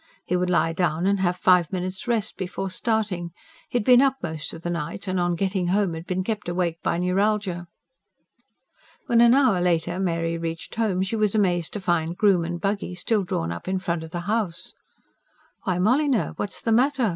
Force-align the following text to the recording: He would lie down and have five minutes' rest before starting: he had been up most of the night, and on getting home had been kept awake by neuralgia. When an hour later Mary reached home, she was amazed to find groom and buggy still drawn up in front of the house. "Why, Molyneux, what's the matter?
He 0.25 0.35
would 0.35 0.49
lie 0.49 0.73
down 0.73 1.05
and 1.05 1.19
have 1.19 1.35
five 1.37 1.71
minutes' 1.71 2.07
rest 2.07 2.35
before 2.35 2.71
starting: 2.71 3.33
he 3.69 3.77
had 3.77 3.85
been 3.85 4.01
up 4.01 4.15
most 4.23 4.51
of 4.51 4.63
the 4.63 4.71
night, 4.71 5.07
and 5.07 5.19
on 5.19 5.35
getting 5.35 5.67
home 5.67 5.93
had 5.93 6.07
been 6.07 6.23
kept 6.23 6.49
awake 6.49 6.81
by 6.81 6.97
neuralgia. 6.97 7.67
When 9.05 9.21
an 9.21 9.35
hour 9.35 9.61
later 9.61 9.99
Mary 9.99 10.39
reached 10.39 10.73
home, 10.73 11.03
she 11.03 11.15
was 11.15 11.35
amazed 11.35 11.71
to 11.73 11.79
find 11.79 12.17
groom 12.17 12.43
and 12.43 12.59
buggy 12.59 12.95
still 12.95 13.23
drawn 13.23 13.51
up 13.51 13.67
in 13.67 13.77
front 13.77 14.03
of 14.03 14.09
the 14.09 14.21
house. 14.21 14.73
"Why, 15.65 15.77
Molyneux, 15.77 16.33
what's 16.37 16.63
the 16.63 16.71
matter? 16.71 17.09